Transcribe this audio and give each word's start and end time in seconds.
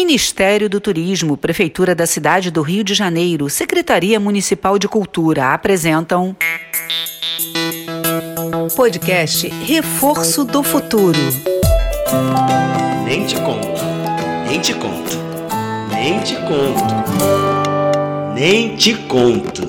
Ministério 0.00 0.66
do 0.66 0.80
Turismo, 0.80 1.36
Prefeitura 1.36 1.94
da 1.94 2.06
Cidade 2.06 2.50
do 2.50 2.62
Rio 2.62 2.82
de 2.82 2.94
Janeiro, 2.94 3.50
Secretaria 3.50 4.18
Municipal 4.18 4.78
de 4.78 4.88
Cultura 4.88 5.52
apresentam. 5.52 6.34
Podcast 8.74 9.46
Reforço 9.66 10.46
do 10.46 10.62
Futuro. 10.62 11.18
Nem 13.04 13.26
te 13.26 13.34
conto, 13.42 13.82
nem 14.48 14.58
te 14.58 14.72
conto, 14.72 15.18
nem 15.90 16.18
te 16.20 16.34
conto, 16.36 16.94
nem 18.34 18.76
te 18.76 18.94
conto. 18.94 19.68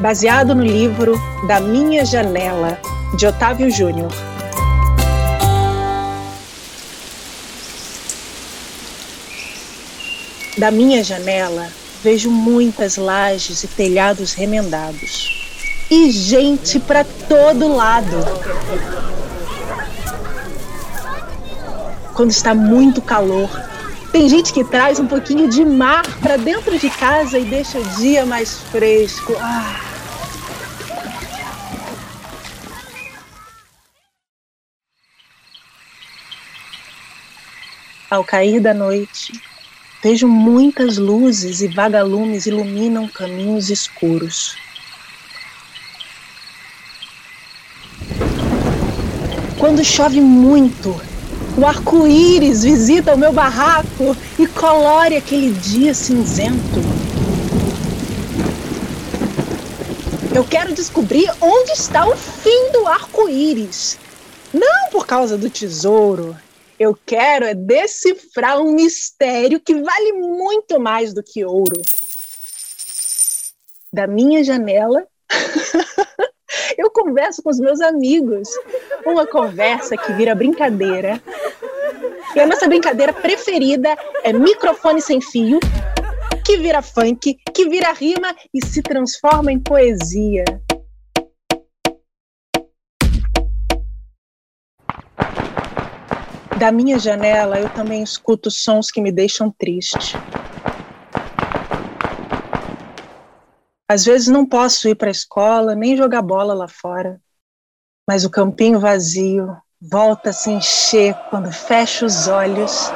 Baseado 0.00 0.56
no 0.56 0.64
livro 0.64 1.14
Da 1.46 1.60
Minha 1.60 2.04
Janela, 2.04 2.80
de 3.16 3.28
Otávio 3.28 3.70
Júnior. 3.70 4.10
Da 10.60 10.70
minha 10.70 11.02
janela, 11.02 11.72
vejo 12.04 12.30
muitas 12.30 12.98
lajes 12.98 13.64
e 13.64 13.66
telhados 13.66 14.34
remendados. 14.34 15.86
E 15.90 16.10
gente 16.10 16.78
para 16.78 17.02
todo 17.02 17.74
lado. 17.74 18.18
Quando 22.12 22.30
está 22.30 22.54
muito 22.54 23.00
calor, 23.00 23.48
tem 24.12 24.28
gente 24.28 24.52
que 24.52 24.62
traz 24.62 25.00
um 25.00 25.06
pouquinho 25.06 25.48
de 25.48 25.64
mar 25.64 26.02
para 26.20 26.36
dentro 26.36 26.78
de 26.78 26.90
casa 26.90 27.38
e 27.38 27.44
deixa 27.46 27.78
o 27.78 27.84
dia 27.96 28.26
mais 28.26 28.58
fresco. 28.70 29.34
Ah. 29.40 29.80
Ao 38.10 38.22
cair 38.22 38.60
da 38.60 38.74
noite, 38.74 39.32
vejo 40.02 40.26
muitas 40.26 40.96
luzes 40.96 41.60
e 41.60 41.68
vagalumes 41.68 42.46
iluminam 42.46 43.06
caminhos 43.08 43.68
escuros. 43.68 44.56
Quando 49.58 49.84
chove 49.84 50.22
muito, 50.22 50.98
o 51.56 51.66
arco-íris 51.66 52.62
visita 52.62 53.14
o 53.14 53.18
meu 53.18 53.32
barraco 53.32 54.16
e 54.38 54.46
colore 54.46 55.16
aquele 55.16 55.52
dia 55.52 55.92
cinzento. 55.92 56.80
Eu 60.34 60.44
quero 60.44 60.72
descobrir 60.72 61.30
onde 61.40 61.72
está 61.72 62.08
o 62.08 62.16
fim 62.16 62.72
do 62.72 62.86
arco-íris. 62.86 63.98
Não 64.54 64.90
por 64.90 65.06
causa 65.06 65.36
do 65.36 65.50
tesouro, 65.50 66.34
eu 66.80 66.98
quero 67.04 67.44
é 67.44 67.52
decifrar 67.52 68.58
um 68.58 68.72
mistério 68.72 69.60
que 69.60 69.74
vale 69.74 70.14
muito 70.14 70.80
mais 70.80 71.12
do 71.12 71.22
que 71.22 71.44
ouro. 71.44 71.78
Da 73.92 74.06
minha 74.06 74.42
janela, 74.42 75.06
eu 76.78 76.90
converso 76.90 77.42
com 77.42 77.50
os 77.50 77.60
meus 77.60 77.82
amigos. 77.82 78.48
Uma 79.04 79.26
conversa 79.26 79.94
que 79.94 80.10
vira 80.14 80.34
brincadeira. 80.34 81.22
E 82.34 82.40
a 82.40 82.46
nossa 82.46 82.66
brincadeira 82.66 83.12
preferida 83.12 83.94
é 84.22 84.32
microfone 84.32 85.02
sem 85.02 85.20
fio, 85.20 85.60
que 86.42 86.56
vira 86.56 86.80
funk, 86.80 87.36
que 87.52 87.68
vira 87.68 87.92
rima 87.92 88.34
e 88.54 88.64
se 88.64 88.80
transforma 88.80 89.52
em 89.52 89.60
poesia. 89.60 90.44
Da 96.60 96.70
minha 96.70 96.98
janela 96.98 97.58
eu 97.58 97.70
também 97.70 98.02
escuto 98.02 98.50
sons 98.50 98.90
que 98.90 99.00
me 99.00 99.10
deixam 99.10 99.50
triste. 99.50 100.14
Às 103.88 104.04
vezes 104.04 104.28
não 104.28 104.44
posso 104.44 104.86
ir 104.86 104.94
para 104.94 105.08
a 105.08 105.10
escola 105.10 105.74
nem 105.74 105.96
jogar 105.96 106.20
bola 106.20 106.52
lá 106.52 106.68
fora, 106.68 107.18
mas 108.06 108.26
o 108.26 108.30
campinho 108.30 108.78
vazio 108.78 109.56
volta 109.80 110.28
a 110.28 110.32
se 110.34 110.50
encher 110.50 111.14
quando 111.30 111.50
fecho 111.50 112.04
os 112.04 112.28
olhos. 112.28 112.90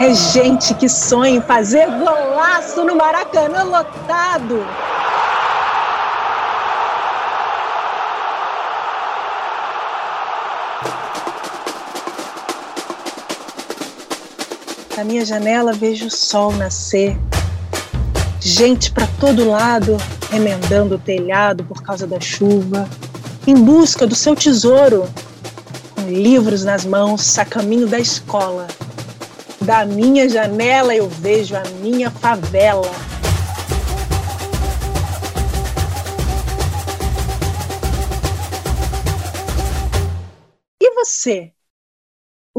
É 0.00 0.12
gente 0.12 0.74
que 0.74 0.88
sonha 0.88 1.36
em 1.36 1.40
fazer 1.40 1.86
golaço 1.86 2.84
no 2.84 2.96
Maracanã 2.96 3.62
lotado. 3.62 4.66
Da 15.00 15.04
minha 15.04 15.24
janela 15.24 15.72
vejo 15.72 16.08
o 16.08 16.10
sol 16.10 16.52
nascer. 16.52 17.16
Gente 18.38 18.92
para 18.92 19.06
todo 19.18 19.48
lado 19.48 19.96
remendando 20.30 20.96
o 20.96 20.98
telhado 20.98 21.64
por 21.64 21.82
causa 21.82 22.06
da 22.06 22.20
chuva, 22.20 22.86
em 23.46 23.54
busca 23.54 24.06
do 24.06 24.14
seu 24.14 24.36
tesouro, 24.36 25.08
com 25.94 26.02
livros 26.02 26.64
nas 26.64 26.84
mãos, 26.84 27.38
a 27.38 27.46
caminho 27.46 27.86
da 27.86 27.98
escola. 27.98 28.68
Da 29.62 29.86
minha 29.86 30.28
janela 30.28 30.94
eu 30.94 31.08
vejo 31.08 31.56
a 31.56 31.62
minha 31.80 32.10
favela. 32.10 32.90
E 40.78 40.94
você? 40.94 41.54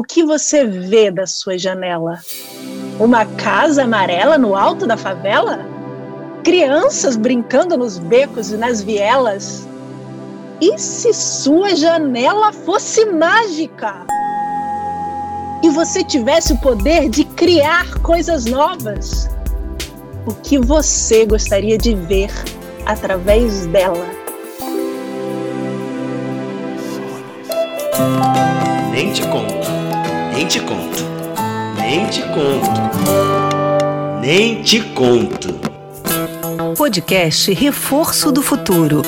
O 0.00 0.02
que 0.02 0.24
você 0.24 0.64
vê 0.64 1.10
da 1.10 1.26
sua 1.26 1.58
janela? 1.58 2.20
Uma 2.98 3.26
casa 3.26 3.84
amarela 3.84 4.38
no 4.38 4.56
alto 4.56 4.86
da 4.86 4.96
favela? 4.96 5.60
Crianças 6.42 7.18
brincando 7.18 7.76
nos 7.76 7.98
becos 7.98 8.50
e 8.50 8.56
nas 8.56 8.82
vielas? 8.82 9.68
E 10.58 10.78
se 10.78 11.12
sua 11.12 11.76
janela 11.76 12.50
fosse 12.50 13.04
mágica? 13.04 14.06
E 15.62 15.68
você 15.68 16.02
tivesse 16.02 16.54
o 16.54 16.60
poder 16.62 17.10
de 17.10 17.22
criar 17.22 17.92
coisas 18.00 18.46
novas? 18.46 19.28
O 20.26 20.32
que 20.32 20.58
você 20.58 21.26
gostaria 21.26 21.76
de 21.76 21.94
ver 21.94 22.30
através 22.86 23.66
dela? 23.66 24.08
Nem 28.92 29.12
te 29.12 29.22
conto, 29.28 29.79
nem 30.32 30.46
te 30.46 30.60
conto, 30.60 31.04
nem 31.76 32.06
te 32.06 32.22
conto, 32.22 32.80
nem 34.20 34.62
te 34.62 34.80
conto. 34.80 35.60
Podcast 36.76 37.52
Reforço 37.52 38.30
do 38.30 38.42
Futuro. 38.42 39.02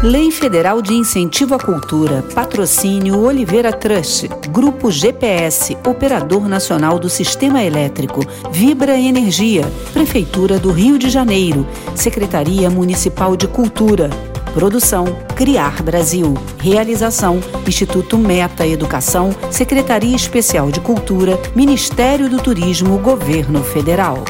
Lei 0.00 0.30
Federal 0.30 0.80
de 0.80 0.94
Incentivo 0.94 1.56
à 1.56 1.58
Cultura, 1.58 2.22
Patrocínio 2.32 3.18
Oliveira 3.18 3.72
Trust, 3.72 4.28
Grupo 4.48 4.92
GPS, 4.92 5.76
Operador 5.84 6.48
Nacional 6.48 7.00
do 7.00 7.10
Sistema 7.10 7.64
Elétrico, 7.64 8.20
Vibra 8.52 8.96
Energia, 8.96 9.64
Prefeitura 9.92 10.56
do 10.56 10.70
Rio 10.70 10.98
de 10.98 11.10
Janeiro, 11.10 11.66
Secretaria 11.96 12.70
Municipal 12.70 13.36
de 13.36 13.48
Cultura, 13.48 14.08
Produção 14.48 15.04
Criar 15.36 15.82
Brasil. 15.82 16.34
Realização 16.58 17.40
Instituto 17.66 18.18
Meta 18.18 18.66
Educação, 18.66 19.30
Secretaria 19.50 20.16
Especial 20.16 20.70
de 20.70 20.80
Cultura, 20.80 21.38
Ministério 21.54 22.28
do 22.28 22.38
Turismo, 22.38 22.98
Governo 22.98 23.62
Federal. 23.62 24.24